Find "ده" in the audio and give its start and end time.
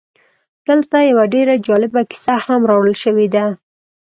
3.35-3.45